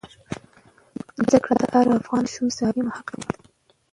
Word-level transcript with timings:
زده 1.23 1.37
کړه 1.43 1.55
د 1.59 1.63
هر 1.73 1.85
افغان 1.99 2.23
ماشوم 2.25 2.45
مسلم 2.47 2.87
حق 2.95 3.07
دی. 3.21 3.25